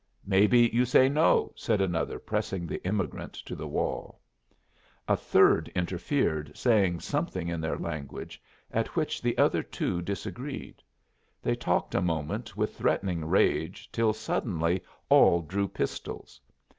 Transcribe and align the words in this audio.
"Maybe 0.25 0.61
you 0.73 0.83
say 0.83 1.09
no?" 1.09 1.53
said 1.55 1.79
another, 1.79 2.17
pressing 2.17 2.65
the 2.65 2.81
emigrant 2.83 3.33
to 3.35 3.55
the 3.55 3.67
wall. 3.67 4.19
A 5.07 5.15
third 5.15 5.67
interfered, 5.75 6.57
saying 6.57 7.01
something 7.01 7.47
in 7.49 7.61
their 7.61 7.77
language, 7.77 8.41
at 8.71 8.95
which 8.95 9.21
the 9.21 9.37
other 9.37 9.61
two 9.61 10.01
disagreed. 10.01 10.81
They 11.43 11.55
talked 11.55 11.93
a 11.93 12.01
moment 12.01 12.57
with 12.57 12.75
threatening 12.75 13.25
rage 13.25 13.91
till 13.91 14.11
suddenly 14.11 14.81
all 15.07 15.43
drew 15.43 15.67
pistols. 15.67 16.41